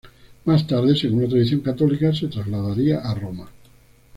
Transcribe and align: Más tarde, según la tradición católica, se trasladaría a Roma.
Más 0.45 0.65
tarde, 0.65 0.95
según 0.95 1.21
la 1.21 1.29
tradición 1.29 1.59
católica, 1.61 2.11
se 2.11 2.25
trasladaría 2.27 3.01
a 3.01 3.13
Roma. 3.13 3.47